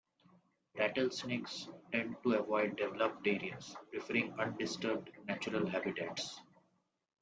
[0.79, 6.41] Rattlesnakes tend to avoid developed areas, preferring undisturbed, natural habitats.